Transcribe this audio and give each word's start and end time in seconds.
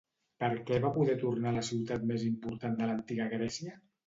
Per 0.43 0.47
què 0.69 0.79
va 0.85 0.89
poder 0.95 1.15
tornar 1.23 1.51
a 1.51 1.57
la 1.59 1.65
ciutat 1.67 2.09
més 2.13 2.25
important 2.31 2.79
de 2.81 2.89
l'antiga 2.89 3.31
Grècia? 3.37 3.79